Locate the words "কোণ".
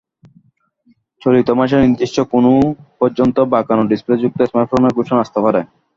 2.31-2.45